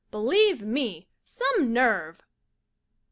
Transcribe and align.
Believe 0.09 0.63
me, 0.63 1.09
some 1.23 1.71
nerve 1.71 2.23